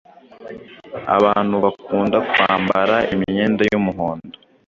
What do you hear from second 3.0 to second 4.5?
imyenda y’umuhondo